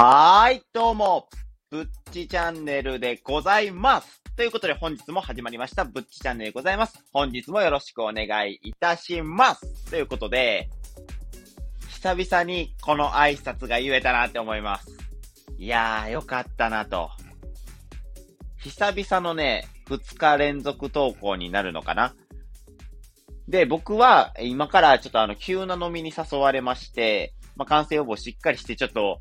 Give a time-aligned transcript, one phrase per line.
[0.00, 1.28] はーい、どうも、
[1.72, 4.22] ぶっちチャンネルでございます。
[4.36, 7.02] ということで本日も始まりました、ぶっちチャンネルでございます。
[7.12, 9.90] 本日もよろしくお願いいたします。
[9.90, 10.70] ということで、
[11.88, 14.96] 久々にこの挨拶が言えたなって思います。
[15.58, 17.10] いやー、よかったなと。
[18.58, 22.14] 久々のね、2日連続投稿になるのかな
[23.48, 29.20] で、僕は今からちょっとあの、急な飲みに誘われまして、まあ、感染予防しっかりしてちょっと、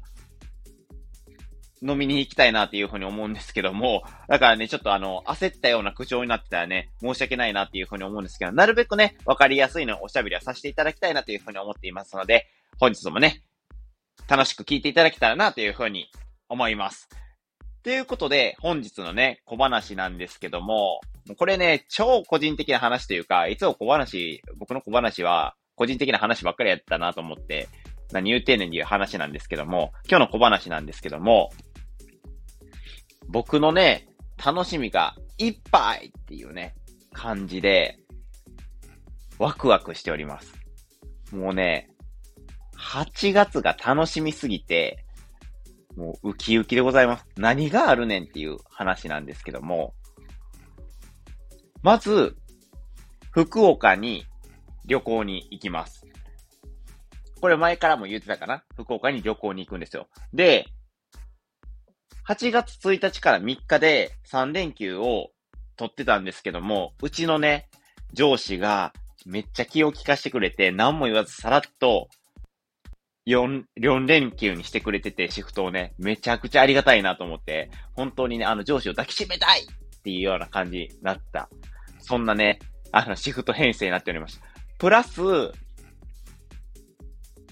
[1.82, 12.48] 飲みに行きたいなっていうふうに思うんですけども、だからね、ちょっとあの、焦ったような口調になってたらね、申し訳ないなっていうふうに思うんですけど、なるべくね、わかりやすいのおしゃべりはさせていただきたいなというふうに思っていますので、
[12.80, 13.42] 本日もね、
[14.28, 16.10] 楽しく聞いていただけたらなというふうに
[16.50, 17.10] 思います。
[17.84, 21.00] ということで、本日のね、小話なんですけども、
[21.38, 27.70] これね、超個人的な話というか、いつも小話、僕の小話は、個人的な話ばっかりやったなと思って、
[28.12, 31.52] 何言うてんねんっていう話なんですけども、今日の小話なんですけども、
[33.28, 34.08] 僕のね、
[34.44, 36.76] 楽しみがいっぱいっていうね、
[37.14, 38.00] 感じで、
[39.40, 40.54] ワクワクしております。
[41.32, 41.90] もうね、
[42.78, 45.04] 8月が楽しみすぎて、
[45.96, 47.26] もうウキウキでございます。
[47.38, 49.94] 何があるねんっていう話なんですけども、
[51.82, 52.38] まず、
[53.32, 54.26] 福岡に
[54.86, 56.06] 旅行に行きます。
[57.42, 58.64] これ前からも言ってたかな？
[58.76, 60.08] 福岡に旅行に行くんですよ。
[60.34, 60.66] で、
[62.28, 65.30] 8月1日から3日で3連休を
[65.78, 67.70] 取ってたんですけども、うちのね、
[68.12, 68.92] 上司が
[69.26, 72.10] めっちゃ気を利かしてくれて、何も言わずさらっと
[73.28, 81.48] 4、4連休にしてくれてて、シフトをね、めちゃくちゃありがたいなと思って、本当にね、あの上司を抱きしめたいっていうような感じになった。
[82.00, 82.60] そんなね、
[82.92, 84.46] あのシフト編成になっておりました。
[84.80, 85.22] プラス、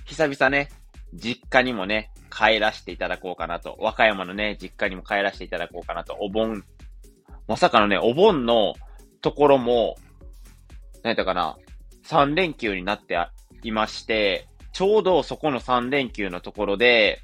[0.04, 0.70] 久々ね、
[1.14, 3.78] 実家にもね、帰らせていただこうかなと。
[3.80, 6.18] 和歌山のね、実家にも帰らせていただこうかなと。
[6.20, 6.64] お盆、
[7.48, 8.74] まさかのね、お盆の
[9.22, 9.96] ところも、
[11.04, 11.58] 何やったかな、
[12.06, 13.18] 3連休になって
[13.64, 17.22] いまして、ちょうどそこの3連休のところで、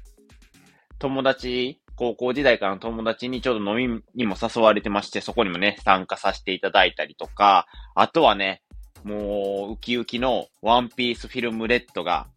[0.98, 8.62] 友達、高校時代からの友達にちょうど飲みにも誘われてまして、そこにもね、参加させていただいたりとか、あとはね、
[9.04, 12.28] もう、ウキウキのワンピースフィルムレッドが、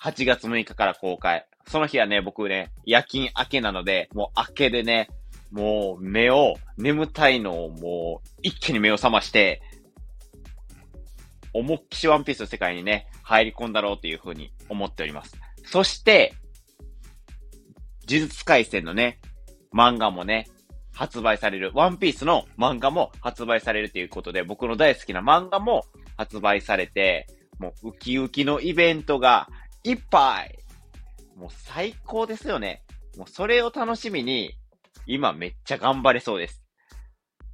[0.00, 1.46] 8月6日から公開。
[1.68, 5.08] その日はね、僕ね、夜勤明けなので、もう明けでね、
[5.50, 9.62] もう目を、眠たいのをもう、一気に目を覚まして、
[11.52, 15.36] 思いっきしワンピースの世界にね、入り込んだろうというふうに思っております。
[15.64, 16.34] そして、
[18.08, 19.20] 呪術回戦のね、
[19.72, 20.48] 漫画もね、
[20.92, 21.72] 発売される。
[21.74, 25.84] ワンピースの漫画も発売されるということで、僕の大好きな漫画も
[26.16, 27.26] 発売されて、
[27.58, 29.48] もうウキウキのイベントが
[29.84, 30.58] いっぱい
[31.36, 32.82] もう最高ですよね。
[33.16, 34.54] もうそれを楽しみに、
[35.06, 36.62] 今めっちゃ頑張れそうです。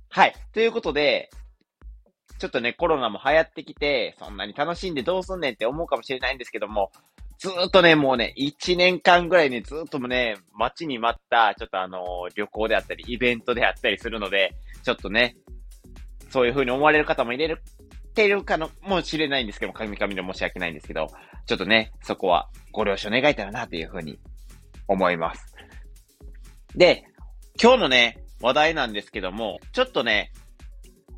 [0.09, 0.35] はい。
[0.53, 1.31] ということで、
[2.39, 6.91] ちょっとね、コロナも流行ってきて、そんなに楽しんでどうすんねんって思うかもしれないんですけども、
[7.39, 15.37] ずーっとね、もうね、1年間ぐらいね、ずーっともね、待ちに待った、ちょっとあのー旅行であったり、イベントであったりするので、ちょっとね、
[16.29, 17.63] そういう風に思われる方も入れる、
[18.15, 21.09] てるかの、もしれないんですけども、神々で申し訳ないんですけど、
[21.47, 24.19] ちょっとね、そこはご了承願えたらな、という風に
[24.89, 25.55] 思います。
[26.75, 27.05] で、
[27.61, 30.33] 今日のね、話題なんですけども、ちょっとね、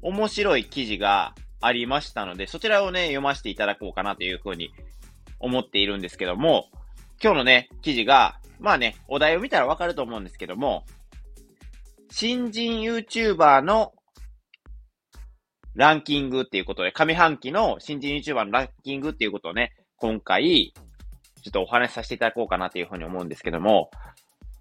[0.02, 4.72] 面白い記事がありましたので、そちらをね、読ませていただこうかなという風に
[5.38, 6.68] 思っているんですけども、
[7.22, 10.84] 今日のね、記事が、まあね、お題を見たらわかると思うんですけども、
[12.10, 13.92] 新人 YouTuber の
[15.74, 20.72] ランキングっていうことで、上半期の新人 YouTuber のランキングっていうことをね、今回、
[21.42, 23.90] ちょっとお話しさせていただこうかなというふうに思うんですけども、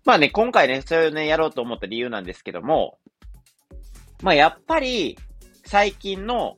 [0.06, 2.98] まあね、今回ね、それをね、やろうと思った理由なんですけども、
[4.24, 5.18] まあやっぱり、
[5.66, 6.58] 最近の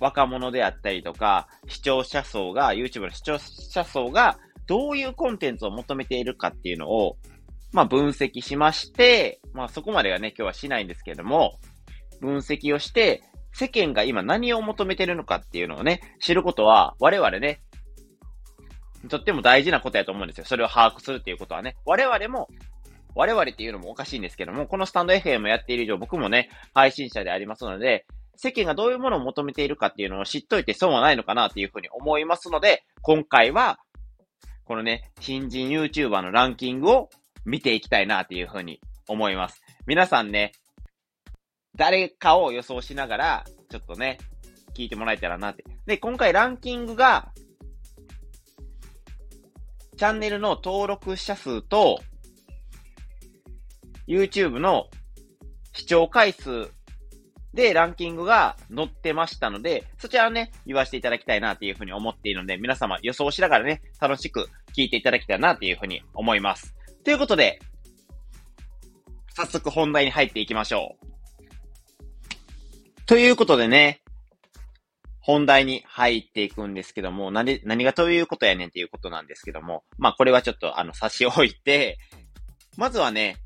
[0.00, 7.16] 若者であったりとか、視聴者層が、YouTube の視聴者層が、どういうコンテンツを求めているかっていうのを、
[7.72, 11.58] まあ分析しまして、まあそこまではね、今日はしないんですけれども、
[12.20, 13.22] 分析をして、
[13.52, 17.60] 世間が今何を求めてるのかっていうのをね、知ることは、我々ね、
[19.08, 20.44] とっても大事なことやと思うんですよ。
[20.44, 21.76] それを把握するっていうことはね。
[21.84, 22.48] 我々も、
[23.14, 28.06] 我々っていうのもおかしいんですけども、このスタンド FM やっている以上、僕もね、配信者でありますので、
[28.36, 33.78] 世間がどういうものを求めているかっていうのを知っといて損はないのかなっていうふうに思いますので、今回は、
[34.64, 37.10] このね、新人 YouTuber のランキングを
[37.44, 39.62] 見ていきたいなっていうふうに思います。
[39.86, 40.52] 皆さんね、
[41.78, 44.18] 誰かを予想しながら、ちょっとね、
[44.74, 45.64] 聞いてもらえたらなって。
[45.86, 47.32] で、今回ランキングが、
[49.96, 52.00] チャンネルの登録者数と、
[54.08, 54.88] YouTube の
[55.72, 56.70] 視聴回数
[57.54, 66.74] でランキングが載ってましたので、そちらをね、言わせていただきたいなというふうに思っているので、皆様予想しながらね、楽しく聞いていただきたいなというふうに思います。
[67.04, 67.60] ということで、
[69.36, 71.17] 早速本題に入っていきましょう。
[73.08, 74.02] ということでね、
[75.20, 81.96] 本題に入っていくんですけども、何、何がということやねんっていうことなんですけども、まあこれはちょっとあの差し置いて、
[82.76, 83.38] まずはね、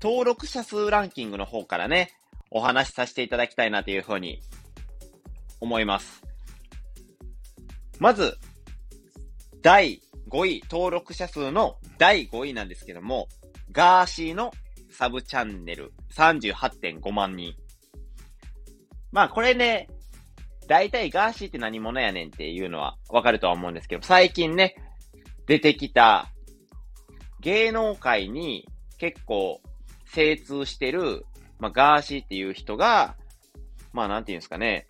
[0.00, 2.12] 登録者数ランキングの方からね、
[2.50, 4.40] お話しさせていただきたいなというふうに
[5.60, 6.22] 思います。
[7.98, 8.38] まず、
[9.60, 10.00] 第
[10.30, 13.28] 5位、登録者数の第5位なんですけども、
[13.72, 14.52] ガーシーの
[14.98, 17.54] サブチャンネル38.5万人。
[19.12, 19.88] まあこれね、
[20.66, 24.74] 大体ガーシーって何者やねんっていうのはわかるとは思うんですけど、最近ね、
[25.46, 26.32] 出てきた
[27.38, 28.66] 芸能界に
[28.98, 29.60] 結構
[30.04, 31.24] 精通してる、
[31.60, 33.14] まあガーシーっていう人が、
[33.92, 34.88] まあなんていうんですかね、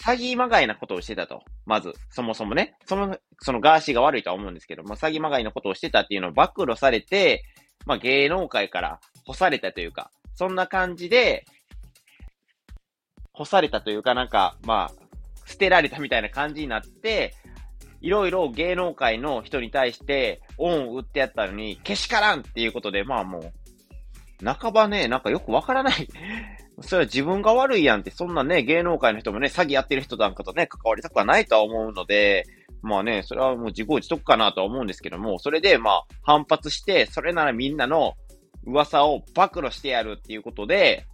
[0.00, 1.42] 詐欺まがいなことをしてたと。
[1.66, 7.42] まず、そもそもね、その、そのガーシーが悪いとは思うんですけど、まあ、詐欺まがいなことをしてたっていうのを暴露されて、
[7.86, 11.44] まあ、芸能界から干されたというか、そんな感じで、
[13.32, 15.00] 干されたというか、なんか、まあ、
[15.46, 17.34] 捨てられたみたいな感じになって、
[18.00, 23.52] いろいろ芸能界の人に対して、恩を売ってやったのに、けしからんっていうことで、まあもう、
[24.44, 26.08] 半ばね、なんかよくわからない。
[26.80, 32.46] それは自分が悪いやんって、そんなね、芸能界の人もね、詐欺やってる人なんかとね、関わりたくはないとは思うので、
[32.82, 38.14] まあね、それはもう自業自得かなとは思うんですけども、それでまあ反発して、それならみんなの
[38.64, 41.06] 噂を暴露してやるっていうことで、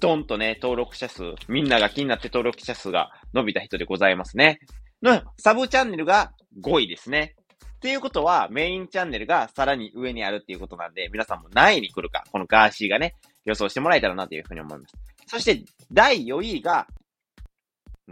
[0.00, 4.60] ドンとね、登録者数、みんなが気になって登録者数が伸びた人でございますね。
[5.02, 7.36] の、サブチャンネルが5位ですね。
[7.76, 13.14] っていうことは、メインチャンネルがさらに上にあるっていうことなんで、皆さんも何位に来るか、このガーシーがね、
[13.44, 14.94] 予想してもらえたらなというふうに思います。
[15.26, 15.62] そして、
[15.92, 16.86] 第4位が、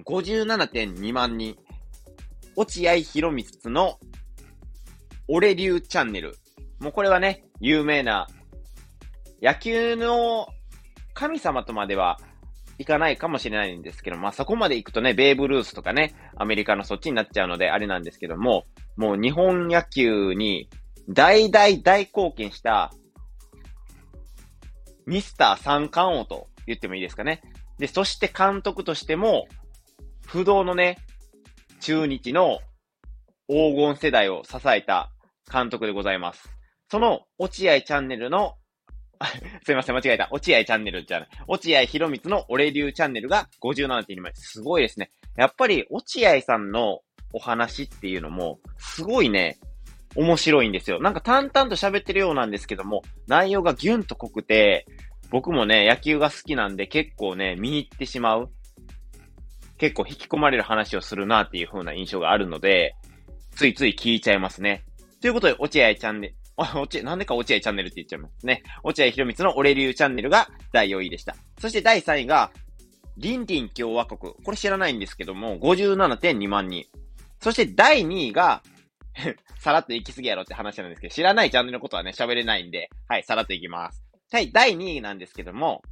[0.05, 1.57] 57.2万人。
[2.57, 3.99] 落合博光の、
[5.29, 6.37] 俺流チャンネル。
[6.81, 8.27] もうこれはね、有名な、
[9.41, 10.49] 野球の
[11.15, 12.19] 神様とまでは
[12.79, 18.65] いかないかもしれないんですけど、まあそこまで行くとね、ベーブ・ルースとかね、アメリカのそっちになっちゃうので、あれなんですけども、
[18.97, 20.69] もう日本野球に
[21.09, 22.93] 大大大貢献した
[25.07, 27.43] ミスター三冠王と言ってもいいですかね。
[27.79, 29.47] で、そして監督としても、
[30.27, 30.99] 不動のね、
[31.83, 32.61] 中日の
[33.49, 35.11] 黄金世代を支えた
[35.53, 36.49] 監督でございます。
[36.89, 38.55] その、落合チャンネルの、
[39.67, 40.29] すいません、間違えた。
[40.31, 41.29] 落合チャンネルじゃない。
[41.49, 44.31] 落合博光の俺流チャンネルが57.2枚。
[44.37, 45.11] すごいですね。
[45.37, 47.01] やっぱり、落合さんの
[47.33, 49.59] お話っていうのも、すごいね、
[50.15, 51.01] 面白いんですよ。
[51.01, 54.87] なんか淡々と喋ってるようなんですけども、内容がギュンと濃くて、
[55.31, 58.53] 僕もね、野球が好きなんで結構ね、見に行ってしまう。
[59.79, 62.95] 結構引き込まれる話をするなっていう風な印象があるので、
[63.57, 64.85] ついつい聞いちゃいますね。
[65.21, 68.63] ということで、落合チャンネル、あ、 落合、なんでか落合チャンネルって言っちゃいますね。
[68.83, 71.37] 落合博光の俺流チャンネルが第4位でした。
[71.59, 72.51] そして第3位が、
[73.17, 74.33] リンリン共和国。
[74.43, 76.87] これ知らないんですけども、57.2万人。
[77.41, 78.63] そして第2位が、
[79.59, 84.03] さらっと行き過ぎやろって話なんですけど、知らないチャンネルのことはね、喋れないんで、はい、さらっと行きます。
[84.33, 85.83] はい、第2位なんですけども、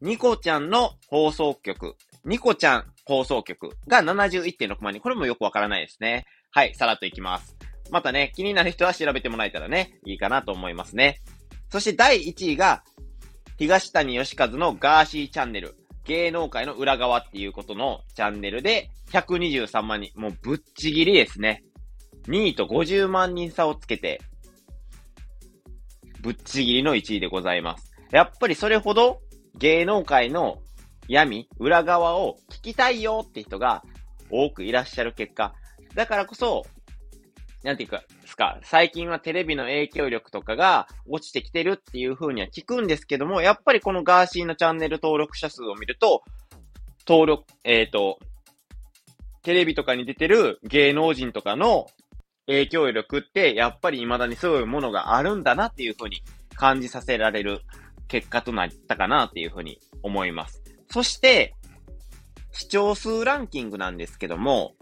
[0.00, 1.94] ニコちゃんの放送局、
[2.24, 5.00] ニコちゃん放送局が71.6万人。
[5.00, 6.24] これもよくわからないですね。
[6.52, 7.56] はい、さらっといきます。
[7.90, 11.20] またね、気になる人は調べてもらえたらね、いいかなと思いますね。
[11.70, 12.84] そして第1位が、
[13.58, 15.76] 東谷義和のガーシーチャンネル。
[16.04, 20.10] 芸能界の裏側っていうことのチャンネルで123万人。
[20.18, 21.64] もうぶっちぎりですね。
[22.28, 24.20] 2位と50万人差をつけて、
[26.20, 27.92] ぶっちぎりの1位でございます。
[28.10, 29.20] やっぱりそれほど
[29.56, 30.61] 芸能界の
[31.08, 33.82] 闇、裏側を聞きたいよって人が
[34.30, 35.54] 多くいらっしゃる結果、
[35.94, 36.64] だからこそ、
[37.62, 46.22] なんていうか、すか、最近はテレビの影響力とかが落ちてきてるっていう風には聞くんですけども、やっぱりこのガーシーのチャンネル登録者数を見ると、
[47.06, 48.18] 登録、えっ、ー、と、
[49.42, 51.86] テレビとかに出てる芸能人とかの
[52.46, 56.22] 影響力って、やっぱり未だにそういうものがあるんだなっていう風に
[56.54, 57.60] 感じさせられる
[58.08, 60.61] 結果となったかなっていう風に思います。
[60.92, 61.54] そして、
[62.50, 64.74] 視聴数ランキングなんですけども、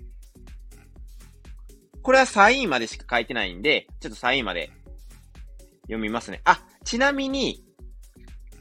[2.03, 4.73] これは3位までしか書いてないんで、ちょっと3位まで
[5.83, 6.41] 読みますね。
[6.45, 7.63] あ、ちなみに、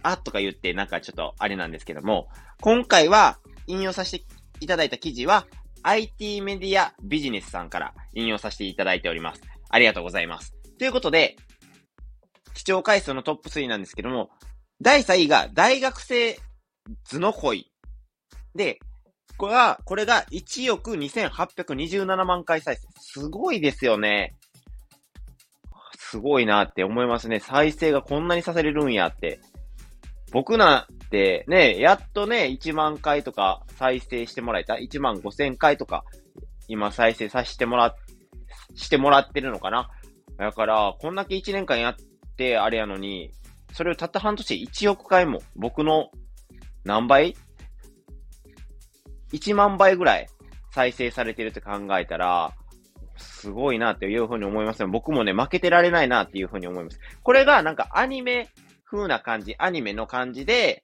[0.03, 2.29] あとか言ってなんかちょっとあれなんですけども、
[2.61, 4.25] 今回は引用させて
[4.59, 5.47] いただいた記事は、
[5.81, 9.41] IT メディアビジネスさんから引用させていただいております。
[9.69, 10.53] ありがとうございます。
[10.77, 11.35] ということで、
[12.53, 14.29] 視聴回数のトップ3なんですけども、
[14.81, 16.37] 第3位が大学生
[17.05, 17.71] 図の恋。
[18.55, 18.79] で、
[19.37, 22.87] これが、これが1億2827万回再生。
[22.99, 24.35] すごいですよね。
[25.97, 27.39] すごいなって思いますね。
[27.39, 29.39] 再生がこんなにさせれるんやって。
[30.31, 36.03] 僕なんてね、やっとね、1万回とか再生してもらえた ?1 万5千回とか、
[36.67, 37.95] 今再生させてもら、
[38.75, 39.89] してもらってるのかな
[40.37, 41.95] だから、こんだけ1年間やっ
[42.37, 43.31] てあれやのに、
[43.73, 46.09] それをたった半年1億回も、僕の
[46.83, 47.35] 何倍
[49.31, 50.27] ?1 万倍ぐらい
[50.73, 52.53] 再生されてるって考えたら、
[53.17, 56.99] すごいなっていうふうに思いますね僕もね、負けてられないなっていうふうに思います。
[57.23, 58.49] これがなんかアニメ
[58.85, 60.83] 風な感じ、アニメの感じで、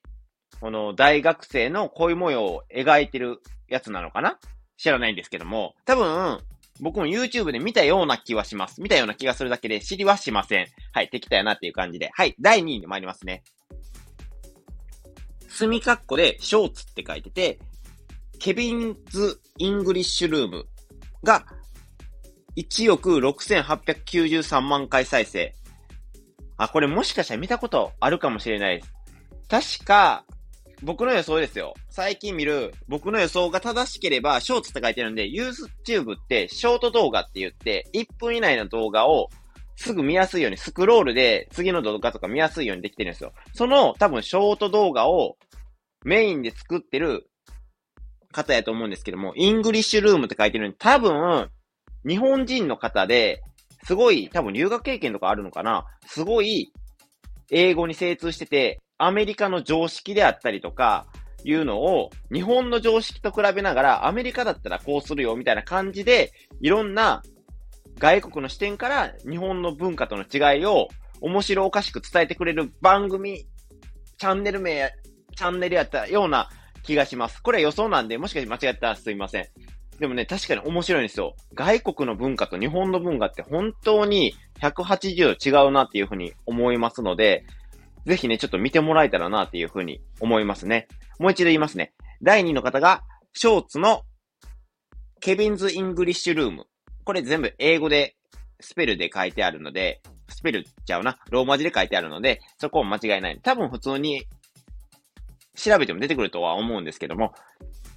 [0.59, 4.39] この大学生の恋模様を描いてるやつなのかな？
[4.77, 6.39] 知らないんですけども、多分、
[6.81, 8.81] 僕も YouTube で見たような気はします。
[8.81, 10.67] 見たような気がするだけで知りはしません。
[10.91, 12.09] はい、適当やなっていう感じで。
[12.13, 13.43] はい、第2位に参りますね。
[15.57, 17.59] 墨括弧で shorts って書いてて、
[18.39, 20.65] Kevin's English Room
[21.23, 21.45] が
[22.57, 25.55] 1億6893万回再生。
[26.57, 29.79] あ、これもしかしたら見たことあるかもしれないです。
[29.79, 30.25] 確か、
[30.83, 31.73] 僕の予想ですよ。
[31.89, 39.29] 最近見る僕の予想が正しければ、 shorts って書いてるんで、YouTube ってショート動画って言って、1分以内の動画を
[39.75, 43.33] すぐ見やすいように、スクロールで次の動画とか見やすいようにできてるんですよ。
[43.53, 45.37] その多分ショート動画を
[46.03, 47.29] メインで作ってる
[48.31, 51.49] 方やと思うんですけども、 English Room って書いてるんで、多分、
[52.07, 53.41] 日本人の方で、
[53.85, 56.71] すごい、多分留学経験とかあるのかなすごい、
[57.51, 61.07] 英語に精通してて、アメリカの常識であったりとか、
[61.45, 67.21] いうのを、日本の常識と比べながら、アメリカだったらこうするよ、みたいな感じで、いろんな
[67.99, 70.89] 外国の視点から日本の文化との違いを
[71.21, 73.45] 面白おかしく伝えてくれる番組、
[74.17, 74.89] チャンネル名や、
[75.35, 76.49] チャンネルやったような
[76.83, 77.41] 気がします。
[77.41, 79.47] これは予想なんで、もしかして間違ったらすいません。
[79.99, 81.35] でもね、確かに面白いんですよ。
[81.53, 87.45] 外国の文化と日本の文化って本当に180度違うなっていうふうに思いますので、
[88.05, 90.87] ぜひね、ちょっと見てもらえたらなっていうふうに思いますね。
[91.17, 91.93] もう一度言いますね。
[92.21, 94.03] 第2の方が、ショーツの
[95.21, 96.67] Kevin's English Room。
[97.05, 98.15] これ全部英語で、
[98.59, 101.19] スペルで書いてあるので、スペルちゃうな。
[101.29, 103.39] ローマ字で書いてあるので、そこも間違いない。
[103.41, 104.25] 多分普通に
[105.55, 107.33] 調べても出てくるとは思うんですけども、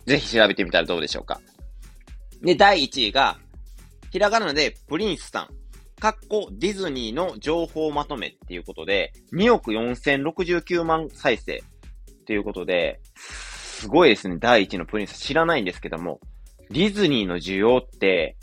[0.07, 1.41] ぜひ調べてみたらどうでしょうか。
[2.43, 3.39] で、第1位が、
[4.11, 5.49] ひらがなでプリンスさん。
[6.01, 14.37] かっこディズニーの情報まとめっていうことで、2億4069万再生っていうことで、すごいですね。
[14.39, 16.21] 第1のプリンス知らないんですけども、
[16.71, 18.37] ディズニーの需要って、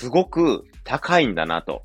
[0.00, 1.82] すごく高いんだなと。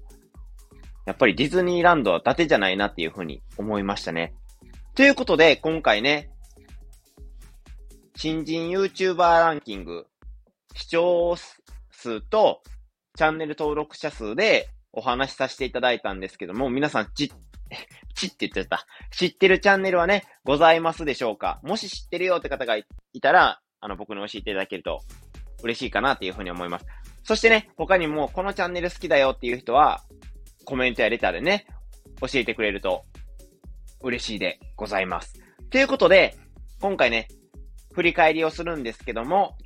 [1.05, 4.33] やっぱりディズニーランドは伊達じゃないなっていうふうに思いましたね。
[4.95, 6.29] ということで、今回ね、
[8.15, 10.07] 新人 YouTuber ランキング
[10.75, 11.35] 視聴
[11.91, 12.61] 数と
[13.17, 17.33] チャンネル登録者数でお話しさせていただいたんですけども、皆さん、ち、
[18.15, 18.87] ちって言ってた。
[19.11, 21.59] 知ってるチャンネルはね、ございますでしょうか？
[21.63, 22.85] もし知ってるよって方がい
[23.21, 25.01] たら、あの、僕に教えていただけると
[25.63, 26.85] 嬉しいかなっていうふうに思います。
[27.25, 30.03] そしてね、他にもこのチャンネル好きだよっていう人は、
[30.63, 31.65] コメントやレターでね、
[32.21, 33.03] 教えてくれると
[34.01, 35.33] 嬉しいでございます。
[35.71, 36.37] ということで、
[36.79, 37.27] 今回ね、
[37.93, 39.57] 振り返りをするんですけども、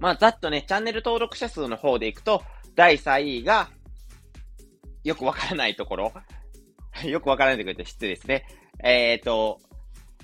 [0.00, 2.42] まあ、ざっとね、チャンネル登録者数の方でいくと、
[2.74, 3.70] 第3位が、
[5.04, 6.12] よくわからないところ。
[7.06, 8.46] よくわからないところって失礼ですね。
[8.82, 9.60] えっ、ー、と、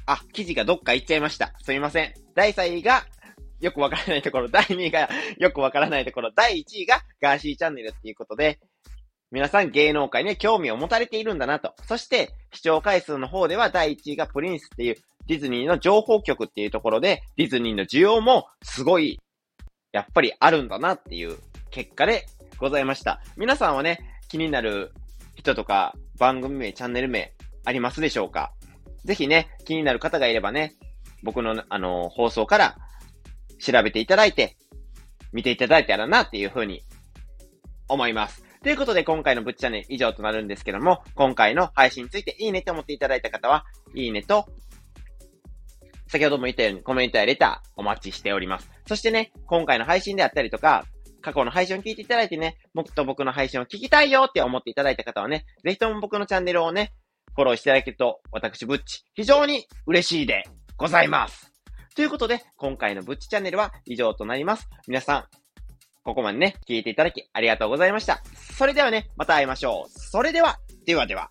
[0.04, 1.54] あ、記事がどっか行っちゃいました。
[1.62, 2.14] すみません。
[2.34, 3.06] 第3位が、
[3.62, 4.48] よくわからないところ。
[4.48, 6.30] 第2位が、よくわからないところ。
[6.34, 8.58] 第1位が、ガーシーチャンネルっていうことで、
[9.30, 11.74] 皆さん芸能界に興味を持たれているんだなと。
[11.86, 19.20] そして、視聴回数の方では第1位がプリンスっていうディズニーの情報局っていうところで、ディズニーの需要もすごい
[19.92, 21.38] やっぱりあるんだなっていう
[21.70, 22.26] 結果で
[22.58, 23.20] ございました。
[23.36, 24.92] 皆さんはね、気になる
[25.36, 27.32] 人とか番組名、チャンネル名
[27.64, 28.52] ありますでしょうか？
[29.04, 30.74] ぜひね、気になる方がいればね、
[31.22, 32.76] 僕のあの、放送から
[33.60, 34.56] 調べていただいて、
[35.32, 36.82] 見ていただいたらなっていうふうに
[37.88, 38.44] 思います。
[38.62, 43.64] ということで今回のぶっちゃね以上となるんですけども、今回の配信についていいねと思っていただいた方は、
[43.94, 44.46] いいねと
[46.10, 48.68] 先ほども言ったようにコメントやレターお待ちしております。
[48.88, 50.84] そしてね、今回の配信であったりとか、
[51.22, 56.92] 過去の配信を聞いていただいてね、僕と僕の配信を聞きたいよって思っていただいた方はね、ぜひとも僕のチャンネルをね、
[57.36, 60.42] フォローしていただけると、私、ぶっち、非常に嬉しいで
[60.76, 61.49] ございます。
[61.96, 64.68] ということで、今回のブッチチャンネルは以上となります。
[64.86, 65.24] 皆さん、
[66.04, 68.22] ここまでね、聞いていただきありがとうございました。
[68.56, 69.90] それではね、また会いましょう。
[69.90, 71.28] それでは、ではでは。